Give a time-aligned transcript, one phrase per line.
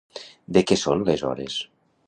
[0.71, 1.61] Què són les Hores?